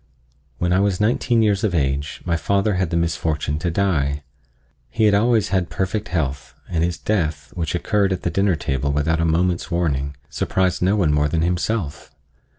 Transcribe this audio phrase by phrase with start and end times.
[0.57, 4.23] When I was nineteen years of age my father had the misfortune to die.
[4.89, 8.91] He had always had perfect health, and his death, which occurred at the dinner table
[8.91, 12.09] without a moment's warning, surprised no one more than himself.